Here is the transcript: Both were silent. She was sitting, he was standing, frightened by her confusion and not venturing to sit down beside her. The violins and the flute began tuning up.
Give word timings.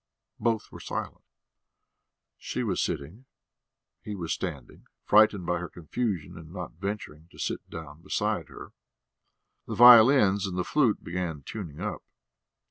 Both 0.39 0.71
were 0.71 0.79
silent. 0.79 1.23
She 2.39 2.63
was 2.63 2.81
sitting, 2.81 3.25
he 4.01 4.15
was 4.15 4.33
standing, 4.33 4.87
frightened 5.03 5.45
by 5.45 5.59
her 5.59 5.69
confusion 5.69 6.39
and 6.39 6.51
not 6.51 6.71
venturing 6.73 7.27
to 7.29 7.37
sit 7.37 7.69
down 7.69 8.01
beside 8.01 8.47
her. 8.49 8.73
The 9.67 9.75
violins 9.75 10.47
and 10.47 10.57
the 10.57 10.63
flute 10.63 11.03
began 11.03 11.43
tuning 11.43 11.81
up. 11.81 12.01